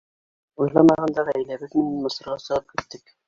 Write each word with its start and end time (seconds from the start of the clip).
Уйламағанда 0.63 1.25
ғаиләбеҙ 1.27 1.77
менән 1.81 2.01
Мысырға 2.07 2.39
сығып 2.47 2.73
киттек. 2.75 3.15